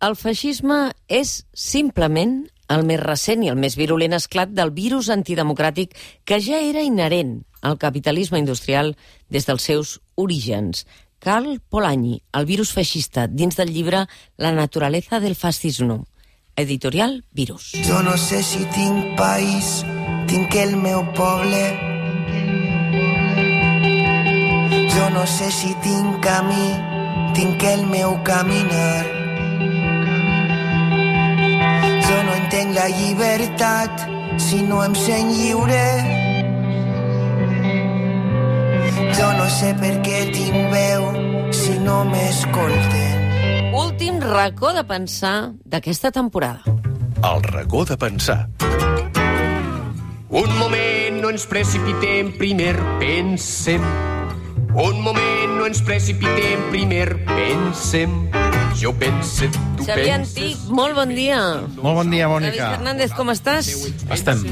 [0.00, 2.42] El feixisme és simplement
[2.74, 7.42] el més recent i el més virulent esclat del virus antidemocràtic que ja era inherent
[7.62, 8.94] al capitalisme industrial
[9.30, 10.84] des dels seus orígens.
[11.18, 14.04] Carl Polanyi, el virus feixista, dins del llibre
[14.36, 16.04] La naturaleza del fascismo.
[16.56, 17.72] Editorial Virus.
[17.82, 19.82] Jo no sé si tinc país,
[20.28, 21.64] tinc el meu poble.
[24.94, 26.70] Jo no sé si tinc camí,
[27.34, 29.13] tinc el meu caminar.
[32.64, 34.02] Entenc la llibertat
[34.40, 35.80] si no em sent lliure.
[39.18, 41.04] Jo no sé per què tinc veu
[41.52, 43.74] si no m'escolten.
[43.76, 46.64] Últim racó de pensar d'aquesta temporada.
[47.20, 48.48] El racó de pensar.
[50.30, 53.84] Un moment, no ens precipitem, primer pensem.
[54.72, 58.43] Un moment, no ens precipitem, primer pensem.
[58.80, 60.36] Jo pense, tu Xavier penses...
[60.36, 61.38] Antic, molt bon dia.
[61.78, 62.70] Molt bon dia, David Mònica.
[62.74, 63.70] Fernández, com estàs?
[64.12, 64.42] Estem,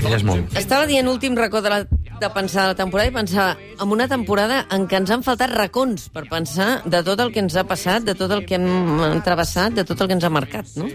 [0.00, 0.56] que ja és molt.
[0.58, 4.08] Estava dient últim racó de, la, de pensar de la temporada i pensava en una
[4.08, 7.66] temporada en què ens han faltat racons per pensar de tot el que ens ha
[7.68, 10.88] passat, de tot el que hem travessat, de tot el que ens ha marcat, no?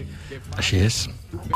[0.58, 1.04] Així és.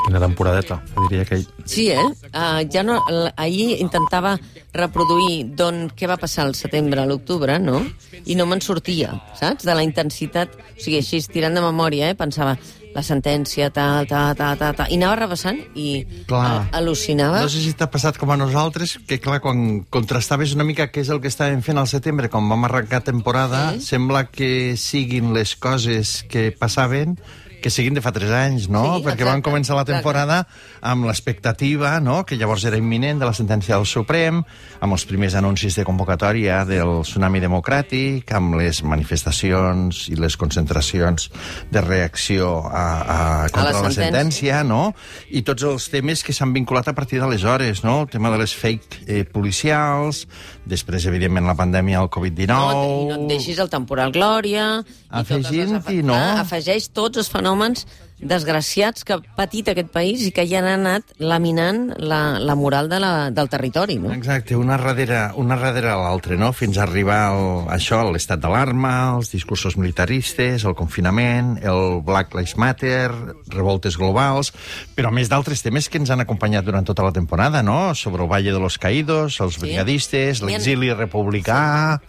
[0.06, 1.44] Quina temporadeta, diria aquell.
[1.69, 2.00] Sí, eh?
[2.32, 3.00] Uh, ja no,
[3.36, 4.36] ahir intentava
[4.77, 7.83] reproduir d'on què va passar al setembre, a l'octubre, no?
[8.27, 9.64] I no me'n sortia, saps?
[9.66, 12.16] De la intensitat, o sigui, així, tirant de memòria, eh?
[12.18, 12.56] Pensava,
[12.96, 14.86] la sentència, tal, tal, tal, tal, tal.
[14.88, 16.44] I anava rebassant i Clar.
[16.72, 17.42] a- al·lucinava.
[17.44, 21.02] No sé si t'ha passat com a nosaltres, que clar, quan contrastaves una mica què
[21.05, 23.84] és el que estàvem fent al setembre, quan vam arrencar temporada, Sí.
[23.92, 27.18] sembla que siguin les coses que passaven
[27.62, 28.82] que siguin de fa tres anys, no?
[28.98, 30.02] Sí, Perquè van exacte, començar la exacte.
[30.02, 30.42] temporada
[30.86, 34.42] amb l'expectativa, no?, que llavors era imminent de la sentència del Suprem,
[34.80, 41.30] amb els primers anuncis de convocatòria del tsunami democràtic, amb les manifestacions i les concentracions
[41.72, 43.18] de reacció a, a,
[43.48, 44.62] contra la la, sentència.
[44.66, 44.92] no?
[45.30, 48.02] I tots els temes que s'han vinculat a partir d'aleshores, no?
[48.04, 50.27] El tema de les fake eh, policials,
[50.68, 52.52] després, evidentment, la pandèmia del Covid-19...
[52.52, 54.68] No, I no et deixis el temporal Glòria...
[55.16, 56.16] Afegint-hi, no?
[56.42, 57.86] Afegeix tots els fenòmens fenòmens
[58.18, 62.88] desgraciats que ha patit aquest país i que ja han anat laminant la, la moral
[62.88, 64.12] de la, del territori, no?
[64.14, 66.52] Exacte, una darrere, una darrere l'altra, no?
[66.56, 72.00] Fins a arribar al, a això, a l'estat d'alarma, els discursos militaristes, el confinament, el
[72.06, 73.10] Black Lives Matter,
[73.52, 74.52] revoltes globals,
[74.96, 77.94] però a més d'altres temes que ens han acompanyat durant tota la temporada, no?
[77.94, 82.00] Sobre el Valle de los Caídos, els brigadistes, N'hi ha- l'exili republicà,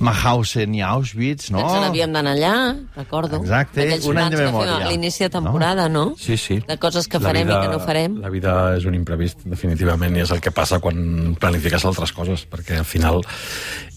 [0.00, 1.64] Mauthausen i Auschwitz, no?
[1.64, 2.54] Ens n'havíem d'anar allà,
[2.96, 3.40] recordo.
[3.40, 4.76] Exacte, un any de memòria.
[4.84, 5.45] A l'inici de temporada,
[5.88, 6.14] no?
[6.18, 6.58] Sí, sí.
[6.66, 8.18] De coses que La farem vida- i que no farem.
[8.20, 12.46] La vida és un imprevist, definitivament, i és el que passa quan planifiques altres coses,
[12.50, 13.20] perquè al final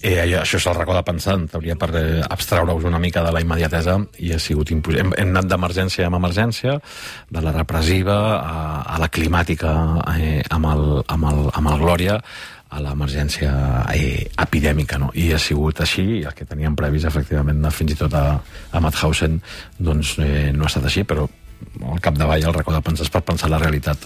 [0.02, 3.32] eh, això és el racó de pensar, en teoria, per eh, abstraure-us una mica de
[3.32, 5.02] la immediatesa, i ha sigut impossible.
[5.08, 6.80] Hem, hem anat d'emergència en emergència,
[7.30, 9.74] de la repressiva a, a la climàtica
[10.18, 12.20] eh, amb, el, amb, el, amb el Glòria,
[12.70, 13.52] a l'emergència
[13.96, 15.10] eh, epidèmica, no?
[15.18, 18.26] I ha sigut així, i el que teníem previst, efectivament, fins i tot a,
[18.72, 19.40] a Mauthausen,
[19.80, 21.26] doncs eh, no ha estat així, però
[21.84, 24.06] al capdavall el racó de pensar per pensar la realitat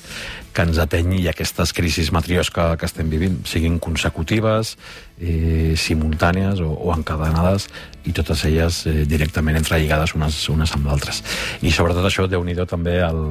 [0.54, 4.76] que ens ateny i aquestes crisis matriosca que estem vivint siguin consecutives,
[5.20, 7.68] eh, simultànies o, o encadenades
[8.10, 11.24] i totes elles eh, directament entrelligades unes, unes amb l'altres.
[11.62, 13.24] I sobretot això, déu nhi també el,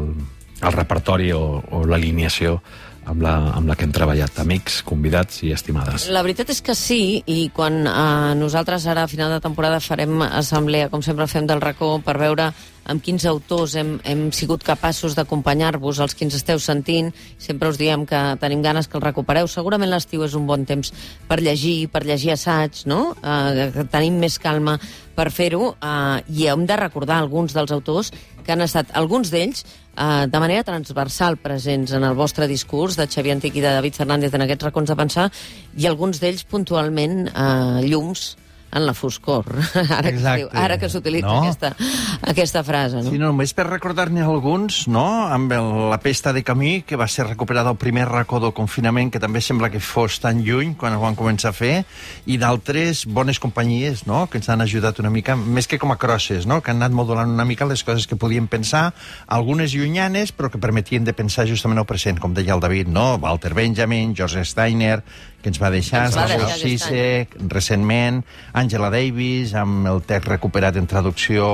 [0.63, 2.61] el repertori o, o l'alineació
[3.05, 6.09] amb la, amb la que hem treballat, amics, convidats i estimades.
[6.13, 10.23] La veritat és que sí, i quan eh, nosaltres ara a final de temporada farem
[10.29, 12.53] assemblea, com sempre fem del racó, per veure
[12.85, 17.79] amb quins autors hem, hem sigut capaços d'acompanyar-vos, els que ens esteu sentint, sempre us
[17.81, 19.49] diem que tenim ganes que el recupereu.
[19.51, 20.93] Segurament l'estiu és un bon temps
[21.29, 23.13] per llegir, per llegir assaig, no?
[23.23, 24.79] Eh, que tenim més calma
[25.15, 28.13] per fer-ho, eh, i hem de recordar alguns dels autors
[28.43, 29.65] que han estat, alguns d'ells,
[29.97, 33.95] eh, de manera transversal presents en el vostre discurs de Xavier Antic i de David
[33.95, 35.31] Fernández en aquests racons de pensar,
[35.77, 38.33] i alguns d'ells puntualment eh, llums
[38.73, 39.45] en la foscor.
[39.75, 40.59] Ara que, diu, Exacte.
[40.59, 41.43] ara que s'utilitza No?
[41.43, 41.75] aquesta,
[42.23, 43.11] aquesta frase, no?
[43.11, 47.07] Sí, no, només per recordar-ne alguns, no?, amb el, la pesta de camí, que va
[47.09, 50.97] ser recuperada al primer racó del confinament, que també sembla que fos tan lluny quan
[50.97, 51.85] ho van començar a fer,
[52.27, 55.99] i d'altres bones companyies, no?, que ens han ajudat una mica, més que com a
[56.01, 58.93] crosses, no?, que han anat modulant una mica les coses que podíem pensar,
[59.27, 63.19] algunes llunyanes, però que permetien de pensar justament el present, com deia el David, no?,
[63.23, 65.03] Walter Benjamin, George Steiner,
[65.43, 68.23] que ens va deixar, Ens va deixar Zizek, recentment,
[68.55, 71.49] Angela Davis, amb el text recuperat en traducció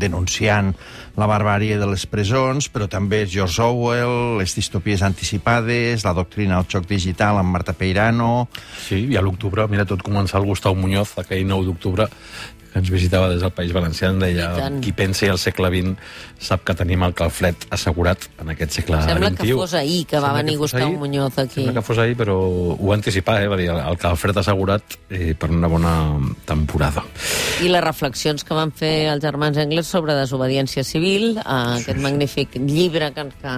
[0.00, 0.72] denunciant
[1.18, 6.68] la barbàrie de les presons, però també George Orwell, les distopies anticipades, la doctrina del
[6.70, 8.46] xoc digital amb Marta Peirano...
[8.86, 12.06] Sí, i a l'octubre, mira, tot començar el Gustau Muñoz, aquell 9 d'octubre,
[12.72, 15.94] que ens visitava des del País Valencià, em deia qui pensi al segle XX
[16.48, 19.40] sap que tenim el calfred assegurat en aquest segle Sembla XXI.
[19.40, 20.98] que fos ahir que va Sembla venir fos Gustau ahir.
[20.98, 21.62] Muñoz aquí.
[21.62, 23.48] Sembla que fos ahir, però ho va anticipar, eh?
[23.48, 25.94] va dir el, calfred assegurat eh, per una bona
[26.46, 27.04] temporada.
[27.64, 32.58] I les reflexions que van fer els germans Engels sobre desobediència civil, eh, aquest magnífic
[32.64, 33.30] llibre que...
[33.42, 33.56] que,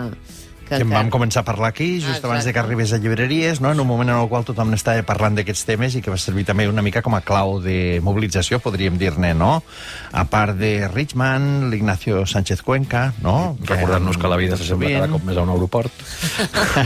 [0.70, 2.28] que, que en vam començar a parlar aquí, just Exacte.
[2.30, 3.72] abans de que arribés a llibreries, no?
[3.74, 6.46] en un moment en el qual tothom n'estava parlant d'aquests temes i que va servir
[6.46, 9.64] també una mica com a clau de mobilització, podríem dir-ne, no?
[10.14, 13.56] A part de Richman, l'Ignacio Sánchez Cuenca, no?
[13.66, 15.92] Recordant-nos que la vida s'assembla cada cop més a un aeroport.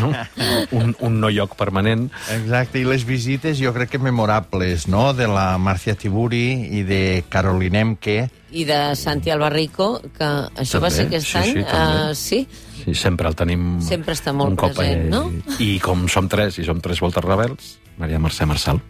[0.00, 0.12] no?
[0.80, 2.08] un, un no lloc permanent.
[2.34, 6.46] Exacte, i les visites jo crec que memorables, no?, de la Marcia Tiburi
[6.80, 8.16] i de Caroline Emke.
[8.54, 11.50] I de Santi Albarrico, que això va També, ser aquest sí, any.
[11.52, 12.10] sí, també.
[12.10, 12.40] eh, sí?
[12.84, 15.22] Sí, sempre el tenim Sempre està molt un cop, present, eh, no?
[15.64, 18.82] I com som tres, i som tres voltes rebels, Maria Mercè Marçal.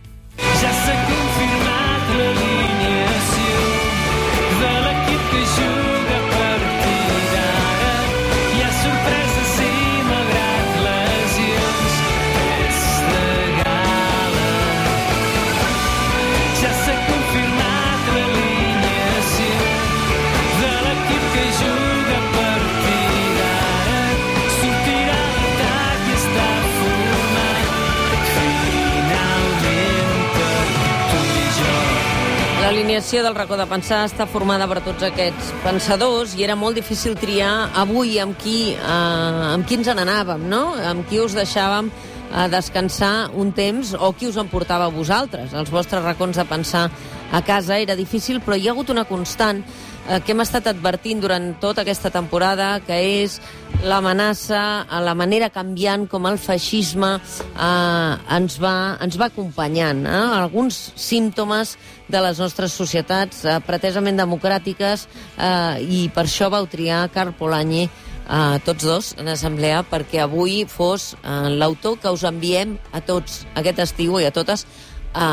[32.95, 37.17] L'alineació del racó de pensar està formada per tots aquests pensadors i era molt difícil
[37.19, 40.77] triar avui amb qui, eh, amb qui ens n'anàvem, no?
[40.79, 41.91] Amb qui us deixàvem
[42.31, 45.53] a descansar un temps o qui us emportava a vosaltres.
[45.53, 46.89] Els vostres racons de pensar
[47.33, 49.65] a casa era difícil, però hi ha hagut una constant
[50.09, 53.41] eh, que hem estat advertint durant tota aquesta temporada, que és
[53.85, 60.05] l'amenaça, a la manera canviant com el feixisme eh, ens, va, ens va acompanyant.
[60.07, 60.23] Eh?
[60.39, 61.77] Alguns símptomes
[62.09, 67.89] de les nostres societats eh, pretesament democràtiques eh, i per això vau triar Carl Polanyi
[68.25, 73.43] a tots dos en assemblea perquè avui fos eh, l'autor que us enviem a tots
[73.55, 74.65] aquest estiu i a totes
[75.13, 75.29] a,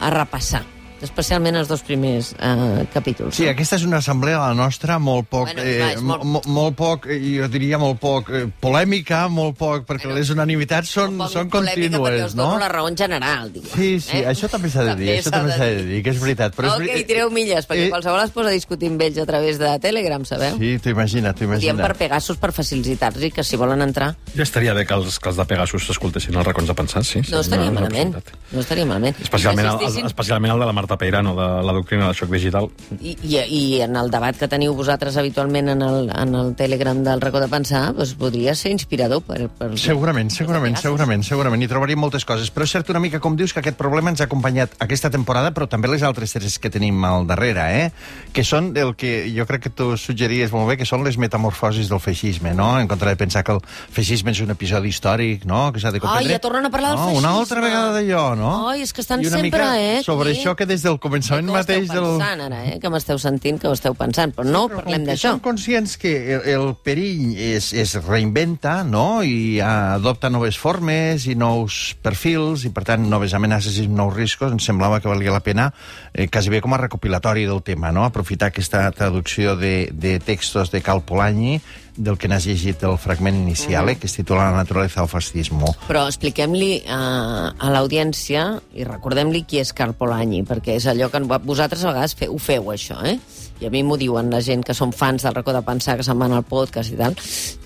[0.00, 0.64] a repassar
[1.02, 3.34] especialment els dos primers eh, capítols.
[3.36, 5.48] Sí, aquesta és una assemblea, la nostra, molt poc...
[5.50, 9.84] Bueno, és molt- mo- molt poc, eh, jo diria molt poc eh, polèmica, molt poc,
[9.88, 12.44] perquè Bueno, les unanimitats són, són polèmica perquè contínues, us no?
[12.46, 13.62] dono la raó en general, diu.
[13.74, 16.54] Sí, sí, això també s'ha de dir, això també s'ha de dir, que és veritat.
[16.56, 19.18] Però és ok, veri- tireu milles, perquè Eh, qualsevol es posa a discutir amb ells
[19.18, 20.56] a través de Telegram, sabeu?
[20.58, 21.82] Sí, t'ho imagina't, t'ho Diem imagina't.
[21.82, 25.28] per Pegasus per facilitar-los i que si volen entrar Ja estaria bé que els, que
[25.28, 27.20] els de Pegasus s'escoltessin els racons de pensar, sí.
[27.30, 28.14] no estaria és una malament.
[28.52, 29.16] No estaria malament.
[29.20, 32.68] Especialment el, especialment el de la Marta Peirano, de la doctrina del xoc digital.
[33.00, 37.02] I, i, I en el debat que teniu vosaltres habitualment en el, en el Telegram
[37.04, 39.48] del racó de pensar, doncs podria ser inspirador per...
[39.58, 41.62] per Segurament, segurament, segurament, segurament.
[41.62, 42.50] Hi trobaríem moltes coses.
[42.52, 45.52] Però és cert una mica, com dius, que aquest problema ens ha acompanyat aquesta temporada,
[45.54, 47.86] però també les altres tres que tenim al darrere, eh?
[48.32, 51.90] Que són el que jo crec que tu suggeries molt bé, que són les metamorfosis
[51.90, 52.74] del feixisme, no?
[52.80, 55.70] En contra de pensar que el feixisme és un episodi històric, no?
[55.72, 56.28] Que s'ha de comprendre.
[56.28, 57.28] Ai, ja tornen a parlar del no, feixisme.
[57.28, 58.52] Una altra vegada d'allò, no?
[58.70, 60.40] Ai, és que estan sempre, mica eh, Sobre aquí.
[60.40, 62.08] això que des del començament que ho mateix esteu del...
[62.18, 62.78] pensant ara, eh?
[62.82, 65.34] Que m'esteu sentint, que ho esteu pensant, però no Però parlem que d'això.
[65.34, 71.36] Som conscients que el, el perill es, es reinventa, no?, i adopta noves formes i
[71.38, 75.42] nous perfils, i per tant noves amenaces i nous riscos, ens semblava que valia la
[75.44, 75.70] pena,
[76.12, 80.70] eh, quasi bé com a recopilatori del tema, no?, aprofitar aquesta traducció de, de textos
[80.72, 81.60] de Cal Polanyi,
[81.96, 85.74] del que n'has llegit el fragment inicial, eh, que es titula La naturaleza del fascismo.
[85.88, 91.20] Però expliquem-li a, a l'audiència i recordem-li qui és Carl Polanyi, perquè és allò que
[91.44, 93.18] vosaltres a vegades fe, ho feu, això, eh?
[93.62, 96.06] I a mi m'ho diuen la gent que són fans del racó de pensar, que
[96.06, 97.14] se'n van al podcast i tal.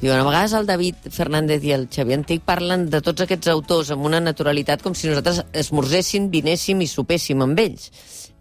[0.03, 3.95] Diuen, a vegades el David Fernández i el Xavier Antic parlen de tots aquests autors
[3.95, 7.89] amb una naturalitat com si nosaltres esmorzéssim, dinéssim i sopéssim amb ells.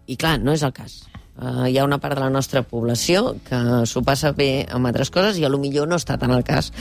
[0.06, 1.00] I clar, no és el cas.
[1.36, 5.12] Uh, hi ha una part de la nostra població que s'ho passa bé amb altres
[5.12, 6.72] coses i a lo millor no està tant el cas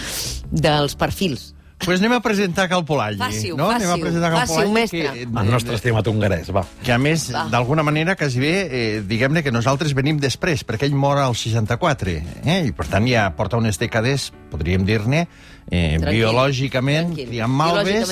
[0.48, 1.52] dels perfils
[1.84, 3.20] pues anem a presentar Cal Polanyi.
[3.20, 3.68] Faci-ho, no?
[3.70, 5.02] Anem a presentar Cal Polanyi, mestre.
[5.12, 6.64] que, El nostre estimat hongarès, va.
[6.84, 10.96] que a més, d'alguna manera, quasi bé, eh, diguem-ne que nosaltres venim després, perquè ell
[10.96, 12.64] mor al 64, eh?
[12.66, 15.28] i per tant ja porta unes dècades, podríem dir-ne,
[15.72, 17.30] eh, Tranquil, biològicament, tranquil.
[17.34, 18.12] diguem, malves,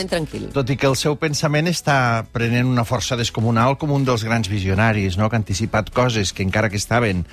[0.53, 4.49] tot i que el seu pensament està prenent una força descomunal com un dels grans
[4.49, 5.29] visionaris, no?
[5.29, 7.25] que ha anticipat coses que encara que estaven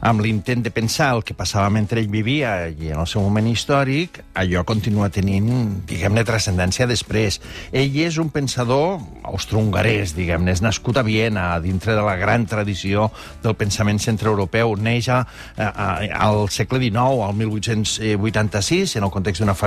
[0.00, 3.48] amb l'intent de pensar el que passava mentre ell vivia i en el seu moment
[3.50, 5.50] històric, allò continua tenint,
[5.86, 7.40] diguem-ne, transcendència després.
[7.72, 13.10] Ell és un pensador austrohongarès, diguem-ne, és nascut a Viena, dintre de la gran tradició
[13.44, 15.20] del pensament centreeuropeu, neix a,
[15.56, 15.88] a, a,
[16.26, 19.65] al segle XIX, al 46, en el context d'una família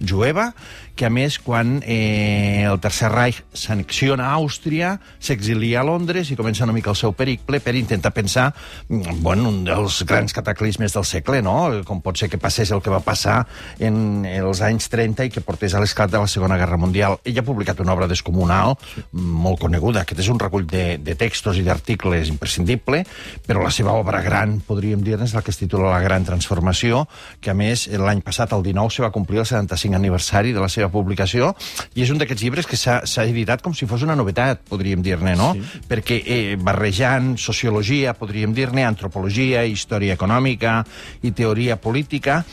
[0.00, 0.52] jueva,
[0.98, 6.36] que a més, quan eh, el Tercer Reich s'annexiona a Àustria, s'exilia a Londres i
[6.36, 8.48] comença una mica el seu periple per intentar pensar
[8.88, 11.54] mm, bueno, un dels grans cataclismes del segle, no?
[11.86, 13.44] com pot ser que passés el que va passar
[13.78, 17.20] en els anys 30 i que portés a l'esclat de la Segona Guerra Mundial.
[17.22, 18.74] Ell ha publicat una obra descomunal
[19.12, 20.02] molt coneguda.
[20.02, 23.04] Aquest és un recull de, de textos i d'articles imprescindible,
[23.46, 27.06] però la seva obra gran, podríem dir-ne, és la que es titula La Gran Transformació,
[27.38, 30.70] que a més l'any passat, el 19, se va complir el 75 aniversari de la
[30.72, 31.52] seva publicació,
[31.98, 35.02] i és un d'aquests llibres que s'ha s'ha editat com si fos una novetat, podríem
[35.04, 35.52] dir-ne, no?
[35.58, 35.84] Sí.
[35.90, 40.80] Perquè eh, barrejant sociologia, podríem dir-ne, antropologia, història econòmica
[41.26, 42.44] i teoria política,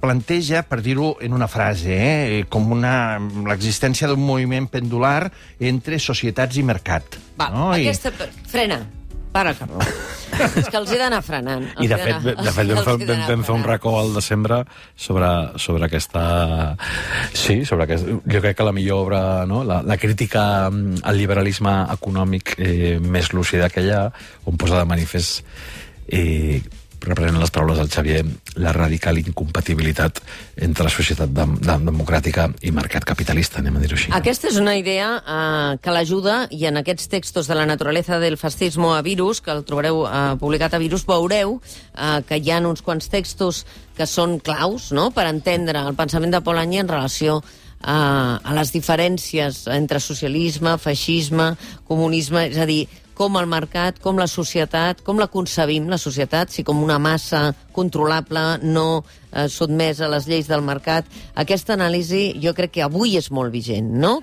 [0.00, 2.94] planteja, per dir-ho en una frase, eh, com una
[3.48, 5.28] l'existència d'un moviment pendular
[5.60, 7.20] entre societats i mercat.
[7.40, 7.70] Va, no?
[7.76, 8.12] I- aquesta...
[8.48, 8.80] Frena.
[9.32, 9.86] Para, Carlos.
[10.40, 11.66] és que els he d'anar frenant.
[11.82, 14.62] I de fet, de fet vam, fer, vam, vam fer un racó al desembre
[14.96, 15.28] sobre,
[15.60, 16.24] sobre aquesta...
[17.34, 18.08] Sí, sobre aquest...
[18.08, 19.62] Jo crec que la millor obra, no?
[19.66, 24.04] la, la crítica al liberalisme econòmic eh, més lúcida que hi ha,
[24.50, 25.44] on posa de manifest
[26.08, 26.60] eh,
[27.00, 28.24] reprenent les paraules del Xavier,
[28.60, 30.20] la radical incompatibilitat
[30.56, 34.12] entre la societat de, de, democràtica i mercat capitalista, anem a dir-ho així.
[34.16, 38.36] Aquesta és una idea eh, que l'ajuda, i en aquests textos de la naturaleza del
[38.40, 42.60] fascismo a virus, que el trobareu eh, publicat a virus, veureu eh, que hi ha
[42.60, 43.64] uns quants textos
[43.96, 48.72] que són claus no?, per entendre el pensament de Polanyi en relació eh, a les
[48.74, 51.52] diferències entre socialisme, feixisme,
[51.88, 52.84] comunisme, és a dir,
[53.20, 57.50] com el mercat, com la societat, com la concebim, la societat, si com una massa
[57.76, 61.10] controlable, no eh, sotmesa a les lleis del mercat.
[61.42, 64.16] Aquesta anàlisi jo crec que avui és molt vigent, no?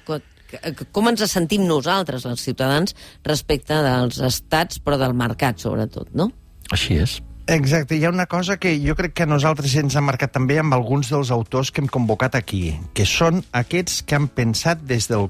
[0.95, 6.31] Com ens sentim nosaltres, els ciutadans, respecte dels estats, però del mercat, sobretot, no?
[6.73, 7.19] Així és.
[7.47, 10.57] Exacte, hi ha una cosa que jo crec que a nosaltres ens ha marcat també
[10.59, 15.07] amb alguns dels autors que hem convocat aquí, que són aquests que han pensat des
[15.07, 15.29] del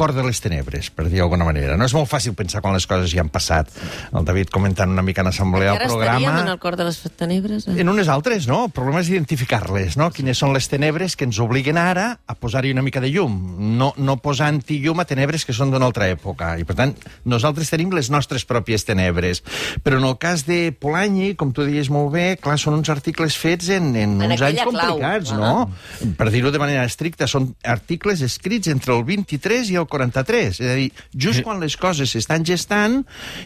[0.00, 1.76] cor de les tenebres, per dir d'alguna manera.
[1.76, 3.68] No és molt fàcil pensar quan les coses ja han passat.
[4.16, 6.38] El David comentant una mica en assemblea el programa...
[6.40, 7.66] en el cor de les tenebres?
[7.68, 7.74] Eh?
[7.82, 8.62] En unes altres, no?
[8.70, 10.08] El problema és identificar-les, no?
[10.16, 13.34] Quines són les tenebres que ens obliguen ara a posar-hi una mica de llum,
[13.76, 16.54] no, no posant-hi llum a tenebres que són d'una altra època.
[16.56, 16.96] I, per tant,
[17.28, 19.42] nosaltres tenim les nostres pròpies tenebres.
[19.84, 23.36] Però en el cas de Polanyi, com tu deies molt bé, clar, són uns articles
[23.36, 25.44] fets en, en, En uns anys clau, complicats, clar.
[25.44, 26.16] no?
[26.16, 30.60] Per dir-ho de manera estricta, són articles escrits entre el 23 i el 43.
[30.60, 33.00] És a dir, just quan les coses s'estan gestant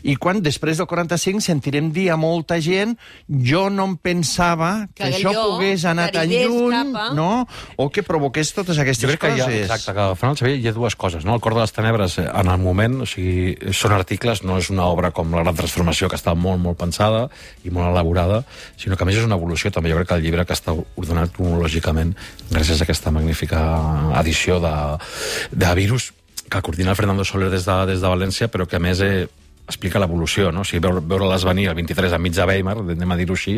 [0.05, 2.95] i quan després del 45 sentirem dir a molta gent
[3.29, 7.47] jo no em pensava que, Que això allò pogués anar tan lluny, cap no?
[7.81, 9.65] O que provoqués totes aquestes Jo crec que hi ha, coses.
[9.65, 11.35] exacte, que agafant el Xavier hi ha dues coses, no?
[11.35, 14.71] El cor de les tenebres, eh, en el moment, o sigui, són articles, no és
[14.71, 17.29] una obra com la gran transformació, que està molt, molt pensada
[17.65, 18.43] i molt elaborada,
[18.77, 20.75] sinó que a més és una evolució, també jo crec que el llibre que està
[20.75, 22.15] ordenat cronològicament
[22.51, 23.61] gràcies a aquesta magnífica
[24.21, 24.75] edició de,
[25.53, 26.13] de Virus,
[26.55, 29.27] que coordina el Fernando Soler des de, des de València, però que a més eh,
[29.67, 30.61] explica l'evolució, no?
[30.61, 33.57] O sigui, veure, veure-les venir el 23 enmig de Weimar, anem a dir-ho així,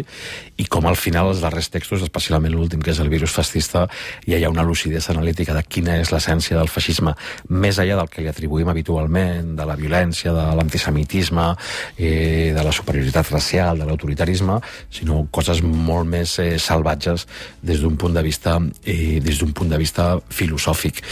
[0.57, 3.87] i com al final els darrers textos, especialment l'últim, que és el virus fascista,
[4.27, 7.15] ja hi ha una lucidesa analítica de quina és l'essència del feixisme,
[7.51, 11.49] més enllà del que li atribuïm habitualment, de la violència, de l'antisemitisme,
[11.99, 14.61] eh, de la superioritat racial, de l'autoritarisme,
[14.91, 17.27] sinó coses molt més eh, salvatges
[17.67, 21.03] des d'un punt de vista eh, des d'un punt de vista filosòfic.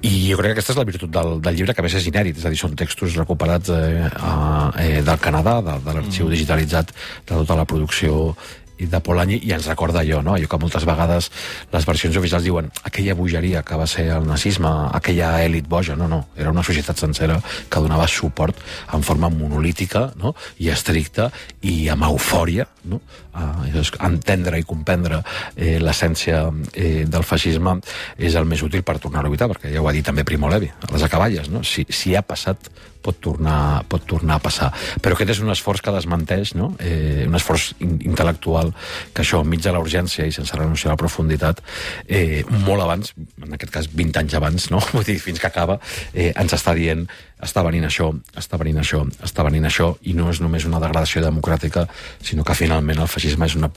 [0.00, 2.08] I jo crec que aquesta és la virtut del, del llibre, que a més és
[2.08, 4.37] inèdit, és a dir, són textos recuperats eh, a,
[4.78, 8.34] eh, del Canadà, de, de l'arxiu digitalitzat de tota la producció
[8.78, 10.34] i de Polanyi, i ens recorda allò, no?
[10.36, 11.28] allò que moltes vegades
[11.72, 16.08] les versions oficials diuen aquella bogeria que va ser el nazisme, aquella èlit boja, no,
[16.10, 18.58] no, era una societat sencera que donava suport
[18.94, 20.34] en forma monolítica no?
[20.62, 21.30] i estricta
[21.62, 23.00] i amb eufòria, no?
[23.38, 23.66] a
[24.06, 25.20] entendre i comprendre
[25.54, 27.78] eh, l'essència eh, del feixisme
[28.16, 30.50] és el més útil per tornar a evitar, perquè ja ho ha dit també Primo
[30.50, 31.64] Levi, a les acaballes, no?
[31.66, 32.70] si, si ha passat
[33.08, 34.70] pot tornar, pot tornar a passar.
[35.02, 36.74] Però aquest és un esforç que desmenteix, no?
[36.78, 38.74] eh, un esforç in intel·lectual
[39.14, 41.62] que això, enmig de la urgència i sense renunciar a la profunditat,
[42.06, 44.82] eh, molt abans, en aquest cas 20 anys abans, no?
[44.94, 45.80] vull dir, fins que acaba,
[46.12, 50.26] eh, ens està dient està venint això, està venint això, està venint això, i no
[50.32, 51.86] és només una degradació democràtica,
[52.18, 53.70] sinó que finalment el feixisme és una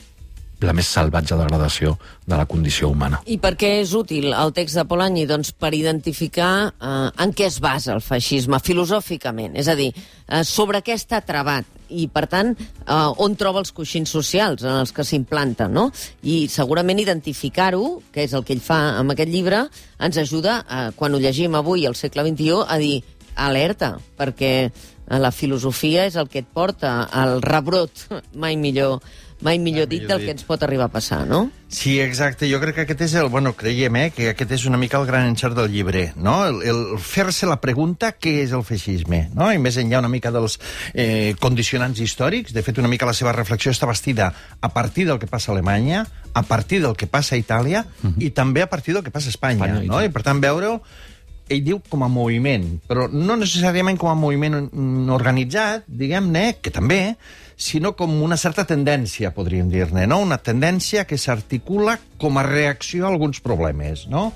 [0.68, 3.22] la més salvatge degradació de la condició humana.
[3.26, 5.26] I per què és útil el text de Polanyi?
[5.30, 9.58] Doncs per identificar eh, en què es basa el feixisme, filosòficament.
[9.60, 13.74] És a dir, eh, sobre què està trebat i, per tant, eh, on troba els
[13.76, 15.90] coixins socials en els que s'implanta, no?
[16.24, 19.66] I segurament identificar-ho, que és el que ell fa amb aquest llibre,
[20.00, 23.02] ens ajuda, eh, quan ho llegim avui al segle XXI, a dir
[23.36, 24.72] alerta, perquè
[25.20, 28.08] la filosofia és el que et porta al rebrot,
[28.44, 29.02] mai millor
[29.42, 31.50] mai millor dit del que ens pot arribar a passar, no?
[31.72, 32.46] Sí, exacte.
[32.52, 33.30] Jo crec que aquest és el...
[33.34, 36.36] Bueno, creiem, eh, que aquest és una mica el gran encert del llibre, no?
[36.46, 39.50] El, el fer-se la pregunta què és el feixisme, no?
[39.52, 40.60] I més enllà una mica dels
[40.94, 42.54] eh, condicionants històrics.
[42.54, 44.30] De fet, una mica la seva reflexió està bastida
[44.62, 47.86] a partir del que passa a Alemanya, a partir del que passa a Itàlia
[48.22, 49.98] i també a partir del que passa a Espanya, Espanya, i no?
[49.98, 50.06] tant.
[50.06, 50.78] I, per tant, veure'l
[51.50, 54.58] ell diu com a moviment, però no necessàriament com a moviment
[55.12, 57.16] organitzat, diguem-ne, que també,
[57.62, 60.22] sinó com una certa tendència, podríem dir-ne, no?
[60.24, 64.32] Una tendència que s'articula com a reacció a alguns problemes, no?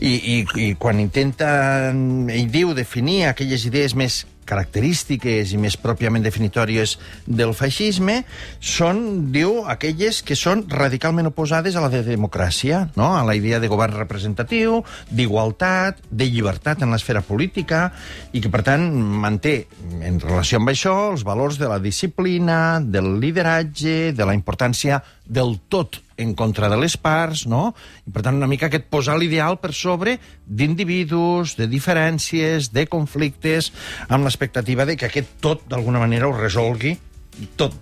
[0.00, 1.50] I, i, i quan intenta,
[1.92, 8.20] ell diu, definir aquelles idees més característiques i més pròpiament definitòries del feixisme
[8.60, 13.12] són, diu, aquelles que són radicalment oposades a la de democràcia, no?
[13.16, 17.90] a la idea de govern representatiu, d'igualtat, de llibertat en l'esfera política,
[18.32, 18.86] i que, per tant,
[19.26, 19.56] manté,
[20.00, 25.58] en relació amb això, els valors de la disciplina, del lideratge, de la importància del
[25.68, 27.74] tot en contra de les parts, no?
[28.06, 30.16] I, per tant, una mica aquest posar l'ideal per sobre
[30.46, 33.72] d'individus, de diferències, de conflictes,
[34.08, 36.96] amb l'expectativa de que aquest tot, d'alguna manera, ho resolgui
[37.60, 37.74] tot,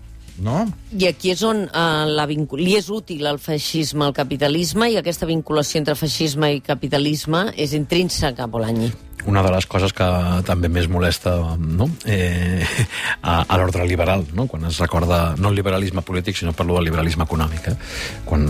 [0.43, 0.65] no?
[0.99, 4.99] I aquí és on eh, la vincu- li és útil el feixisme al capitalisme i
[4.99, 8.91] aquesta vinculació entre feixisme i capitalisme és intrínseca Polanyi.
[9.27, 10.07] Una de les coses que
[10.47, 11.89] també més molesta no?
[12.07, 12.65] eh,
[13.23, 14.47] a, a l'ordre liberal, no?
[14.51, 17.77] quan es recorda no el liberalisme polític, sinó parlo del liberalisme econòmic, eh?
[18.29, 18.47] quan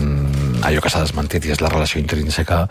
[0.65, 2.63] allò que s'ha desmentit i és la relació intrínseca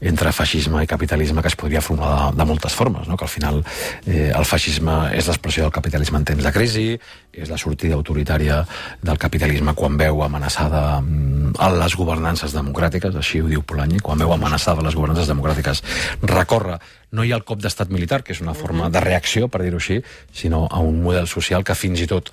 [0.00, 3.16] entre feixisme i capitalisme que es podria formular de, de moltes formes, no?
[3.16, 3.62] que al final
[4.06, 6.88] eh, el feixisme és l'expressió del capitalisme en temps de crisi,
[7.36, 8.62] és la sortida autoritària
[9.02, 14.20] del capitalisme quan veu amenaçada mm, a les governances democràtiques, així ho diu Polanyi, quan
[14.20, 15.82] veu amenaçada les governances democràtiques,
[16.22, 16.78] recorre
[17.16, 19.80] no hi ha el cop d'estat militar, que és una forma de reacció, per dir-ho
[19.80, 19.98] així,
[20.36, 22.30] sinó a un model social que fins i tot,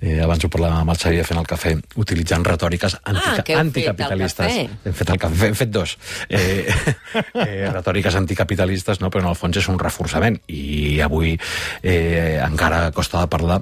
[0.00, 3.50] eh, abans ho parlàvem amb el Xavier fent el cafè, utilitzant retòriques antica, Ah, fet
[3.54, 4.46] el anticapitalistes.
[4.46, 4.88] cafè.
[4.88, 5.96] Hem fet el cafè, hem fet dos.
[6.28, 6.64] Eh,
[7.46, 9.10] eh, retòriques anticapitalistes, no?
[9.10, 10.40] però en el fons és un reforçament.
[10.48, 11.36] I avui
[11.82, 13.60] eh, encara costa de parlar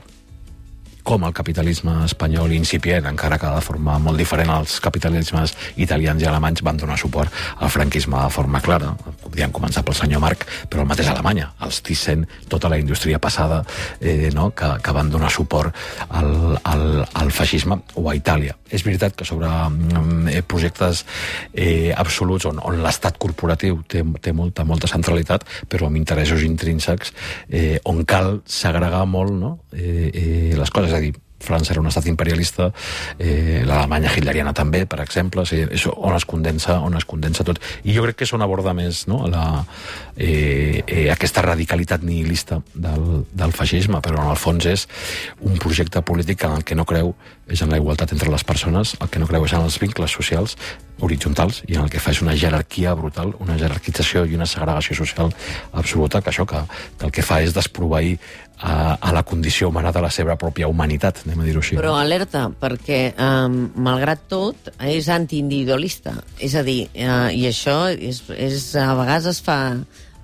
[1.03, 6.29] com el capitalisme espanyol incipient, encara que de forma molt diferent als capitalismes italians i
[6.29, 8.93] alemanys, van donar suport al franquisme de forma clara.
[9.25, 13.63] Podríem començar pel senyor Marc, però el mateix Alemanya, els Thyssen, tota la indústria passada
[14.01, 14.51] eh, no?
[14.51, 15.75] que, que van donar suport
[16.09, 18.57] al, al, al feixisme, o a Itàlia.
[18.71, 21.05] És veritat que sobre mm, eh, projectes
[21.53, 27.15] eh, absoluts on, on l'estat corporatiu té, té molta, molta centralitat, però amb interessos intrínsecs,
[27.49, 29.53] eh, on cal segregar molt no?
[29.73, 30.90] eh, eh, les coses.
[30.91, 32.69] És a dir, França era un estat imperialista,
[33.19, 37.47] eh, l'Alemanya hitleriana també, per exemple, o sigui, és on es condensa, on es condensa
[37.49, 37.59] tot.
[37.83, 39.25] I jo crec que és on aborda més no?
[39.27, 39.65] la,
[40.17, 44.87] eh, eh, aquesta radicalitat nihilista del, del feixisme, però en el fons és
[45.41, 47.15] un projecte polític en el que no creu
[47.51, 50.13] és en la igualtat entre les persones, el que no creu és en els vincles
[50.13, 50.57] socials
[51.01, 54.95] horitzontals i en el que fa és una jerarquia brutal, una jerarquització i una segregació
[54.99, 55.33] social
[55.73, 56.61] absoluta, que això que,
[56.99, 58.19] que el que fa és desproveir
[58.63, 61.77] a, a la condició humana de la seva pròpia humanitat, anem a dir-ho així.
[61.81, 66.13] Però alerta, perquè, um, malgrat tot, és antiindividualista.
[66.39, 69.59] És a dir, uh, i això és, és, a vegades es fa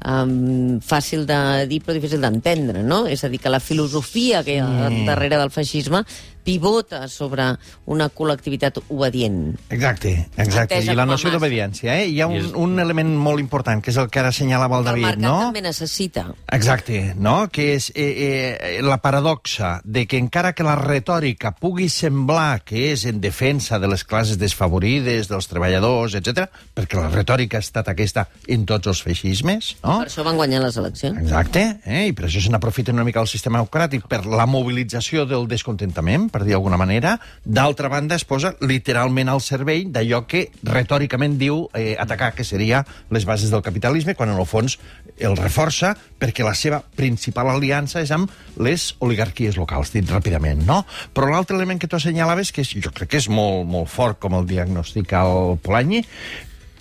[0.07, 3.07] um, fàcil de dir però difícil d'entendre, no?
[3.09, 5.07] És a dir, que la filosofia que hi ha Mm.
[5.09, 6.05] darrere del feixisme
[6.47, 7.49] pivota sobre
[7.91, 9.57] una col·lectivitat obedient.
[9.69, 10.79] Exacte, exacte.
[10.79, 12.07] Entesa I la noció d'obediència, eh?
[12.13, 14.93] Hi ha un, un element molt important, que és el que ara assenyalava el Que
[14.95, 15.35] el David, mercat no?
[15.49, 16.27] també necessita.
[16.55, 17.37] Exacte, no?
[17.53, 22.93] que és eh, eh, la paradoxa de que encara que la retòrica pugui semblar que
[22.93, 27.91] és en defensa de les classes desfavorides, dels treballadors, etc, perquè la retòrica ha estat
[27.91, 29.99] aquesta en tots els feixismes, no?
[30.05, 31.19] Per això van guanyar les eleccions.
[31.27, 32.07] Exacte, eh?
[32.11, 36.31] i per això se n'aprofita una mica el sistema democràtic per la mobilització del descontentament,
[36.37, 37.17] per dir d'alguna manera.
[37.45, 42.85] D'altra banda, es posa literalment al servei d'allò que retòricament diu eh, atacar, que seria
[43.11, 44.77] les bases del capitalisme, quan en el fons
[45.17, 48.29] el reforça perquè la seva principal aliança és amb
[48.61, 50.83] les oligarquies locals, dit ràpidament, no?
[51.17, 54.21] Però l'altre element que tu assenyalaves, que és, jo crec que és molt, molt fort,
[54.21, 56.03] com el diagnostica el Polanyi,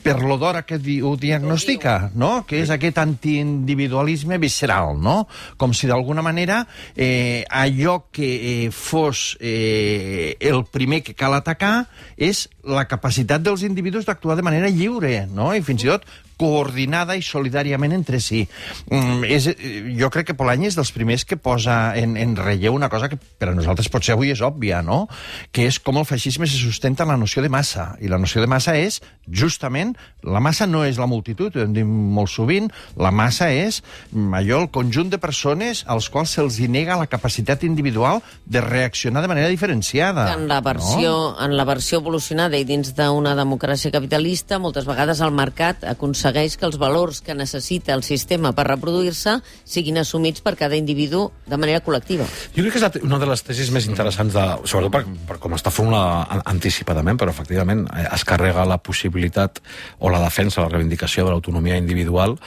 [0.06, 2.44] per l'odora que di ho diagnostica, no?
[2.46, 5.24] que és aquest antiindividualisme visceral, no?
[5.58, 6.60] com si d'alguna manera
[6.94, 11.88] eh, allò que eh, fos eh, el primer que cal atacar
[12.22, 15.50] és la capacitat dels individus d'actuar de manera lliure, no?
[15.58, 16.06] i fins i tot
[16.38, 18.44] coordinada i solidàriament entre si.
[18.92, 22.76] Mm, és, eh, jo crec que Polanyi és dels primers que posa en, en relleu
[22.76, 25.08] una cosa que per a nosaltres potser avui és òbvia, no?
[25.52, 27.96] que és com el feixisme se sustenta en la noció de massa.
[28.02, 31.74] I la noció de massa és, justament, la massa no és la multitud, ho hem
[31.74, 36.60] dit molt sovint, la massa és mm, allò, el conjunt de persones als quals se'ls
[36.70, 40.28] nega la capacitat individual de reaccionar de manera diferenciada.
[40.34, 41.46] En la versió, no?
[41.46, 46.66] en la versió evolucionada i dins d'una democràcia capitalista, moltes vegades el mercat aconsegueix que
[46.66, 51.82] els valors que necessita el sistema per reproduir-se siguin assumits per cada individu de manera
[51.86, 52.26] col·lectiva.
[52.56, 55.54] Jo crec que és una de les tesis més interessants, de, sobretot per, per com
[55.58, 59.62] està formulada an- anticipadament, però efectivament eh, es carrega la possibilitat
[60.00, 62.38] o la defensa, la reivindicació de l'autonomia individual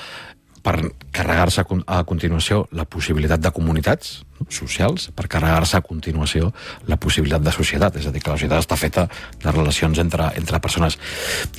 [0.68, 4.18] per carregar-se a con- a continuació la possibilitat de comunitats
[4.52, 6.52] socials, per carregar-se a continuació
[6.86, 7.96] la possibilitat de societat.
[7.96, 9.06] És a dir, que la societat està feta
[9.42, 10.98] de relacions entre, entre persones.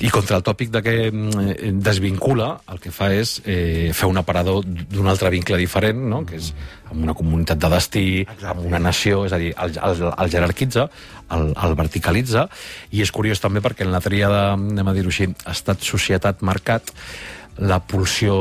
[0.00, 4.22] I contra el tòpic de que mm, desvincula, el que fa és eh, fer un
[4.22, 6.22] aparador d'un altre vincle diferent, no?
[6.24, 6.52] que és
[6.90, 8.06] amb una comunitat de destí,
[8.42, 10.88] amb una nació, és a dir, el, el, el jerarquitza,
[11.34, 12.48] el, el verticalitza,
[12.90, 16.90] i és curiós també perquè en la tríada, anem a dir-ho així, estat-societat-mercat,
[17.58, 18.34] la pulsió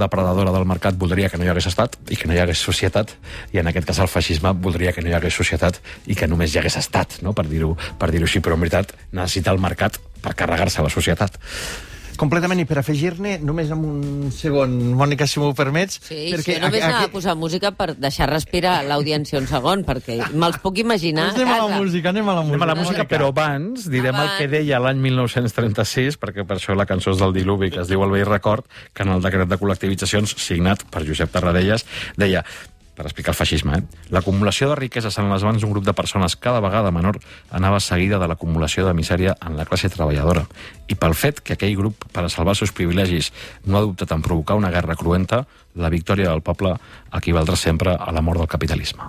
[0.00, 3.14] depredadora del mercat voldria que no hi hagués estat i que no hi hagués societat,
[3.52, 6.52] i en aquest cas el feixisme voldria que no hi hagués societat i que només
[6.52, 7.32] hi hagués estat, no?
[7.32, 11.38] per dir-ho per dir així, però en veritat necessita el mercat per carregar-se la societat.
[12.20, 15.98] Completament, i per afegir-ne, només amb un segon, Mònica, si m'ho permets...
[16.04, 20.18] Sí, perquè jo només anava a posar música per deixar respirar l'audiència un segon, perquè
[20.32, 22.58] me'ls puc imaginar Doncs anem a la música, anem a la música.
[22.58, 24.34] Anem a la música, però abans direm Abans.
[24.34, 27.90] el que deia l'any 1936, perquè per això la cançó és del diluvi, que es
[27.90, 31.86] diu El vell record, que en el decret de col·lectivitzacions signat per Josep Tarradellas
[32.20, 32.44] deia
[32.96, 34.00] per explicar el feixisme, eh?
[34.12, 37.18] L'acumulació de riqueses en les mans d'un grup de persones cada vegada menor
[37.50, 40.44] anava seguida de l'acumulació de misèria en la classe treballadora.
[40.92, 43.32] I pel fet que aquell grup, per a salvar els seus privilegis,
[43.64, 46.76] no ha dubtat en provocar una guerra cruenta, la victòria del poble
[47.16, 49.08] equivaldrà sempre a la mort del capitalisme.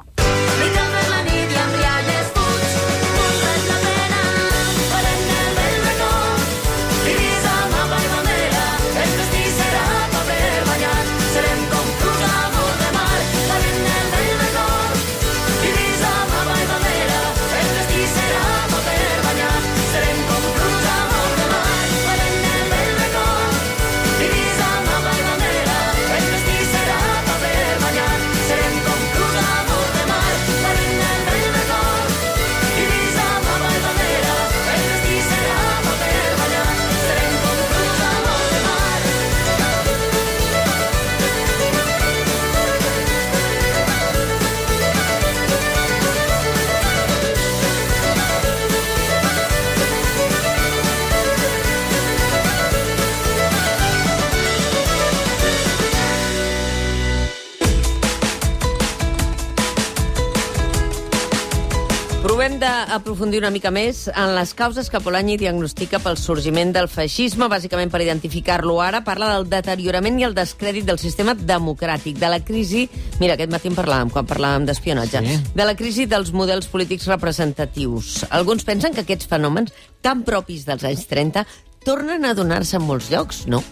[63.23, 67.91] D'aprofundir una mica més en les causes que Polanyi diagnostica pel sorgiment del feixisme, bàsicament
[67.91, 68.99] per identificar-lo ara.
[69.05, 72.83] Parla del deteriorament i el descrèdit del sistema democràtic, de la crisi...
[73.21, 75.23] Mira, aquest matí en parlàvem, quan parlàvem d'espionatge.
[75.23, 75.39] Sí.
[75.55, 78.25] De la crisi dels models polítics representatius.
[78.29, 79.71] Alguns pensen que aquests fenòmens,
[80.03, 81.47] tan propis dels anys 30,
[81.87, 83.63] tornen a donar-se en molts llocs, no?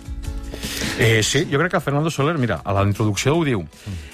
[0.96, 3.66] Eh, sí, jo crec que Fernando Soler, mira, a la introducció ho diu.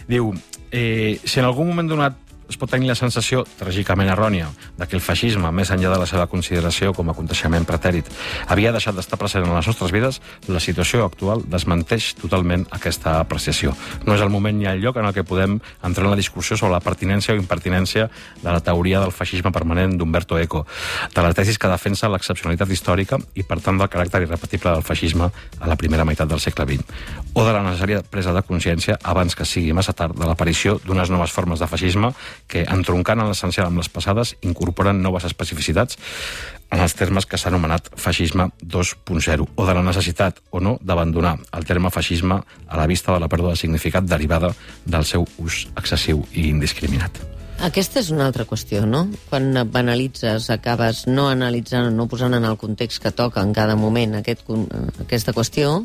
[0.09, 0.31] Diu,
[0.71, 4.95] eh, si en algun moment donat es pot tenir la sensació, tràgicament errònia, de que
[4.97, 8.07] el feixisme, més enllà de la seva consideració com a aconteixement pretèrit,
[8.47, 13.73] havia deixat d'estar present en les nostres vides, la situació actual desmenteix totalment aquesta apreciació.
[14.05, 16.57] No és el moment ni el lloc en el que podem entrar en la discussió
[16.57, 18.07] sobre la pertinència o impertinència
[18.41, 20.65] de la teoria del feixisme permanent d'Umberto Eco,
[21.13, 25.29] de la tesis que defensa l'excepcionalitat històrica i, per tant, del caràcter irrepetible del feixisme
[25.59, 26.85] a la primera meitat del segle XX,
[27.33, 31.11] o de la necessària presa de consciència, abans que sigui massa tard, de l'aparició d'unes
[31.13, 32.13] noves formes de feixisme
[32.47, 35.97] que, entroncant en l'essencial amb les passades, incorporen noves especificitats
[36.71, 41.37] en els termes que s'ha anomenat feixisme 2.0, o de la necessitat o no d'abandonar
[41.55, 44.53] el terme feixisme a la vista de la pèrdua de significat derivada
[44.85, 47.19] del seu ús excessiu i indiscriminat.
[47.57, 49.07] Aquesta és una altra qüestió, no?
[49.31, 54.13] Quan banalitzes, acabes no analitzant no posant en el context que toca en cada moment
[54.19, 54.67] aquest, con-
[55.01, 55.79] aquesta qüestió,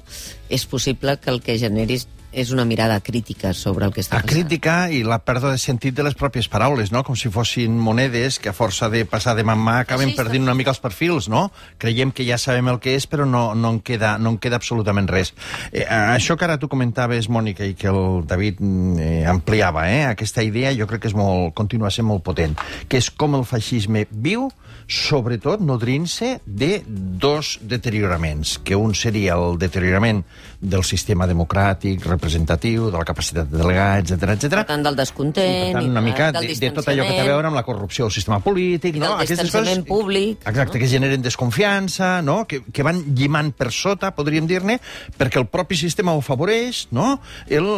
[0.52, 4.22] és possible que el que generis és una mirada crítica sobre el que està La
[4.22, 4.32] passant.
[4.32, 7.02] crítica i la pèrdua de sentit de les pròpies paraules, no?
[7.04, 10.22] Com si fossin monedes que a força de passar de mà en mà acaben està.
[10.22, 11.50] perdent una mica els perfils, no?
[11.78, 14.56] Creiem que ja sabem el que és, però no, no, en, queda, no en queda
[14.56, 15.34] absolutament res.
[15.72, 20.04] Eh, això que ara tu comentaves, Mònica, i que el David mm, eh, ampliava, eh?
[20.06, 22.56] aquesta idea jo crec que és molt, continua sent molt potent,
[22.88, 24.50] que és com el feixisme viu
[24.88, 30.24] sobretot nodrint-se de dos deterioraments, que un seria el deteriorament
[30.60, 34.62] del sistema democràtic, representatiu, de la capacitat de delegar, etc etc.
[34.68, 37.26] Tant, del descontent, per tant, una i mica de, de tot allò que té a
[37.26, 39.16] veure amb la corrupció del sistema polític, I no?
[39.18, 42.44] del distanciament públic, Exacte, que generen desconfiança, no?
[42.46, 44.78] Que, que van llimant per sota, podríem dir-ne,
[45.18, 47.16] perquè el propi sistema ho afavoreix, no?
[47.50, 47.70] El-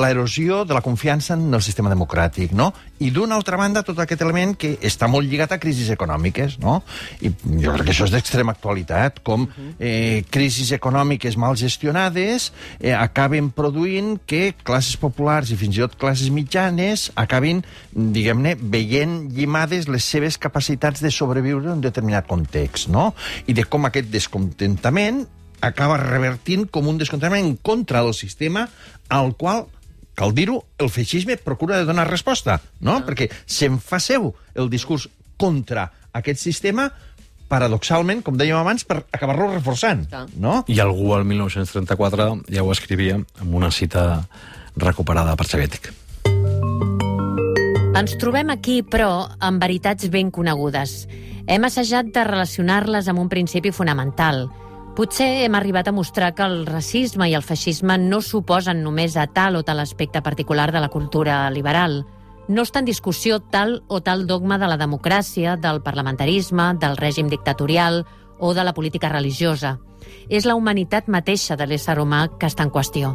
[0.00, 2.72] L'erosió de la confiança en el sistema democràtic, no?
[3.00, 6.80] I d'una altra banda, tot aquest element que està molt lligat a crisis econòmiques, no?
[7.24, 9.46] I jo crec que això és d'extrema actualitat, com
[9.78, 15.96] eh, crisis econòmiques mal gestionades eh, acaben produint que classes populars i fins i tot
[16.00, 17.64] classes mitjanes acabin,
[17.96, 23.14] diguem-ne, veient llimades les seves capacitats de sobreviure en un determinat context, no?
[23.48, 25.24] I de com aquest descontentament
[25.64, 28.68] acaba revertint com un descontentament en contra del sistema
[29.08, 29.66] al qual
[30.14, 32.98] cal dir-ho, el feixisme procura de donar resposta, no?
[32.98, 33.04] Ah.
[33.06, 35.08] Perquè se'n fa seu el discurs
[35.40, 36.90] contra aquest sistema,
[37.50, 40.26] paradoxalment, com dèiem abans, per acabar-lo reforçant, Clar.
[40.38, 40.60] no?
[40.70, 44.26] I algú al 1934 ja ho escrivia amb una cita
[44.76, 45.90] recuperada per Xaviètic.
[48.00, 51.04] Ens trobem aquí, però, amb veritats ben conegudes.
[51.50, 54.46] Hem assajat de relacionar-les amb un principi fonamental.
[54.96, 59.28] Potser hem arribat a mostrar que el racisme i el feixisme no suposen només a
[59.30, 62.02] tal o tal aspecte particular de la cultura liberal.
[62.48, 67.30] No està en discussió tal o tal dogma de la democràcia, del parlamentarisme, del règim
[67.30, 68.04] dictatorial
[68.40, 69.78] o de la política religiosa.
[70.28, 73.14] És la humanitat mateixa de l'ésser humà que està en qüestió.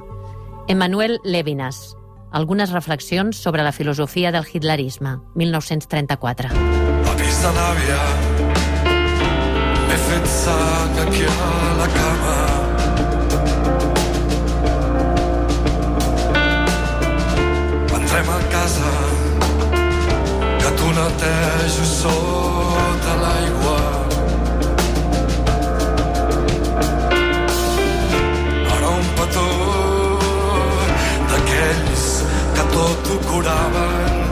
[0.67, 1.97] Emmanuel Levinas.
[2.31, 6.55] Algunes reflexions sobre la filosofia del hitlerisme, 1934.
[7.11, 8.34] Avís de
[10.45, 12.37] sang aquí a la cama.
[17.97, 18.91] Entrem a casa
[20.61, 23.79] que tu netejo sota l'aigua.
[28.75, 29.49] Ara un petó
[31.31, 32.05] d'aquells
[32.55, 34.24] que tot ho curaven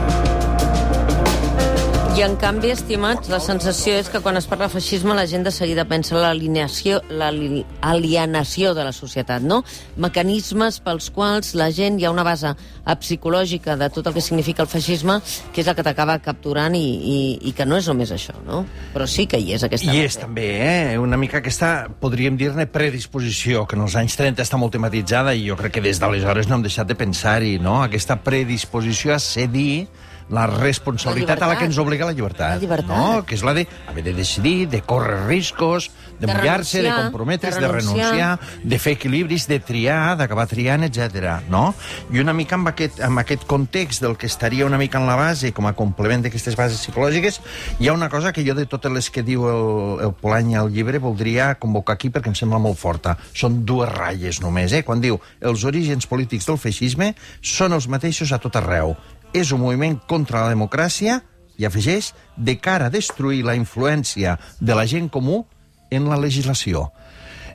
[2.14, 5.50] I en canvi, estimats, la sensació és que quan es parla feixisme la gent de
[5.50, 9.64] seguida pensa l'alienació de la societat, no?
[9.98, 12.54] Mecanismes pels quals la gent hi ha una base
[13.02, 15.18] psicològica de tot el que significa el feixisme
[15.50, 17.18] que és el que t'acaba capturant i, i,
[17.50, 18.62] i que no és només això, no?
[18.94, 20.06] Però sí que hi és aquesta I base.
[20.06, 20.94] és també, eh?
[21.02, 25.48] Una mica aquesta, podríem dir-ne, predisposició, que en els anys 30 està molt tematitzada i
[25.50, 27.82] jo crec que des d'aleshores no hem deixat de pensar-hi, no?
[27.82, 29.88] Aquesta predisposició a cedir
[30.30, 32.88] la responsabilitat La a la que ens obliga la llibertat, La llibertat.
[32.96, 33.24] no?
[33.26, 37.56] que és la de haver de decidir, de córrer riscos, de, De mullar-se, de comprometre's,
[37.56, 38.10] de de renunciar.
[38.12, 41.42] renunciar, de fer equilibris, de triar, d'acabar triant, etc.
[41.50, 41.74] no?
[42.12, 45.16] I una mica amb aquest, amb aquest context del que estaria una mica en la
[45.16, 47.40] base, com a complement d'aquestes bases psicològiques,
[47.80, 50.70] hi ha una cosa que jo de totes les que diu el, el Polany al
[50.72, 53.18] llibre voldria convocar aquí perquè em sembla molt forta.
[53.34, 54.82] Són dues ratlles només, eh?
[54.84, 58.94] Quan diu els orígens polítics del feixisme són els mateixos a tot arreu.
[59.34, 61.20] És un moviment contra la democràcia
[61.58, 65.44] i afegeix de cara a destruir la influència de la gent comú
[65.90, 66.88] en la legislació.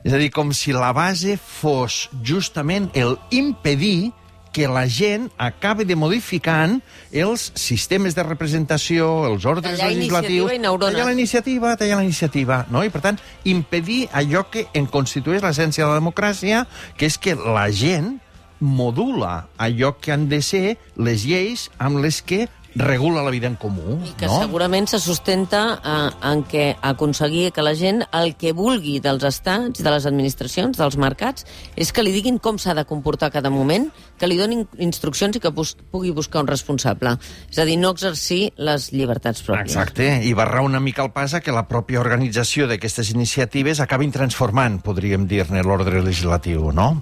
[0.04, 4.12] És a dir, com si la base fos justament el impedir
[4.52, 6.80] que la gent acabi de modificant
[7.12, 10.50] els sistemes de representació, els ordres Tallar legislatius...
[10.80, 12.82] Tallar la iniciativa, tallar la iniciativa, no?
[12.84, 16.64] I, per tant, impedir allò que en constitueix l'essència de la democràcia,
[16.98, 18.16] que és que la gent
[18.60, 23.56] modula allò que han de ser les lleis amb les que regula la vida en
[23.56, 23.98] comú.
[24.04, 24.38] I que no?
[24.40, 29.82] segurament se sustenta eh, en què aconseguir que la gent el que vulgui dels estats,
[29.82, 31.46] de les administracions, dels mercats,
[31.76, 35.42] és que li diguin com s'ha de comportar cada moment, que li donin instruccions i
[35.42, 37.16] que bus pugui buscar un responsable.
[37.50, 39.74] És a dir, no exercir les llibertats pròpies.
[39.74, 44.14] Exacte, i barrar una mica el pas a que la pròpia organització d'aquestes iniciatives acabin
[44.14, 46.92] transformant, podríem dir-ne, l'ordre legislatiu, no?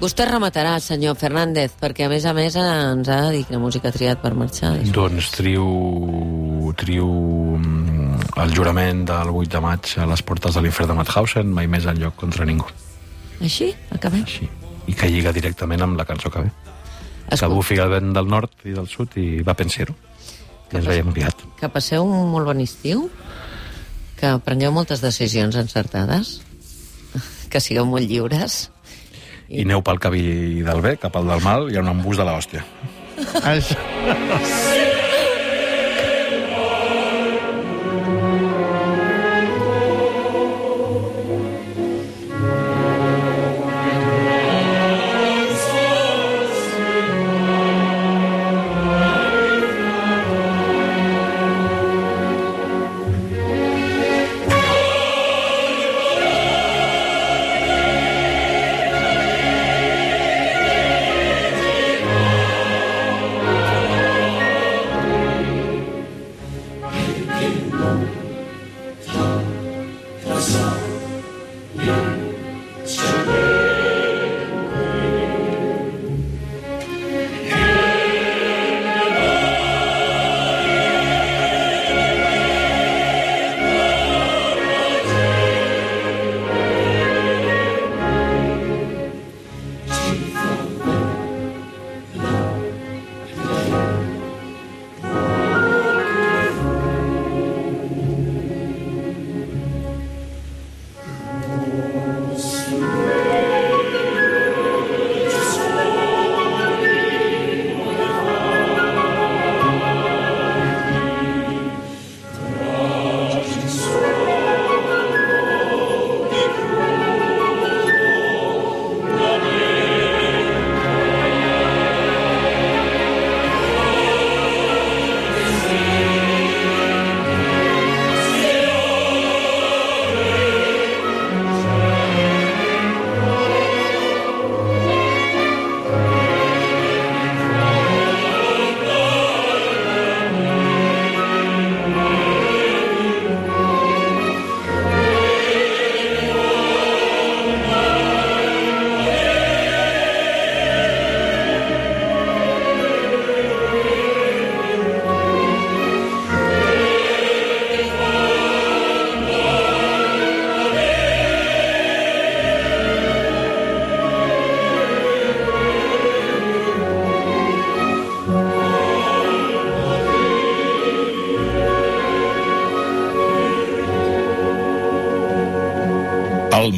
[0.00, 3.88] Vostè rematarà, senyor Fernández, perquè a més a més ens ha de dir quina música
[3.88, 4.72] ha triat per marxar.
[4.92, 5.66] Doncs trio,
[6.80, 7.06] trio
[7.60, 11.70] mm, el jurament del 8 de maig a les portes de l'infern de Mauthausen, mai
[11.70, 12.66] més enlloc contra ningú.
[13.40, 13.70] Així?
[13.94, 14.26] Acabem?
[14.26, 14.50] Així.
[14.90, 16.50] I que lliga directament amb la cançó que ve.
[16.50, 19.94] Que Escolta, bufi el vent del nord i del sud i va pensar-ho.
[20.74, 21.46] I ens veiem aviat.
[21.60, 23.06] que passeu un molt bon estiu,
[24.18, 26.40] que prengueu moltes decisions encertades,
[27.50, 28.73] que sigueu molt lliures
[29.48, 30.24] i aneu pel camí
[30.64, 32.64] del bé cap al del mal, hi ha un embús de l'hòstia.
[33.44, 33.80] Això.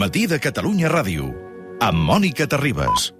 [0.06, 1.32] Matí de Catalunya Ràdio,
[1.82, 3.15] amb Mònica Terribas.